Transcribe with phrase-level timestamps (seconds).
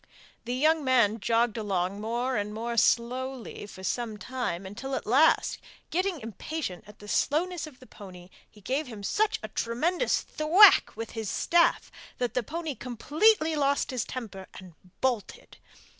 [0.45, 5.59] The young man jogged along more and more slowly for some time, until at last,
[5.91, 10.97] getting impatient at the slowness of the pony, he gave him such a tremendous thwack
[10.97, 15.57] with his staff that the pony completely lost his temper and bolted.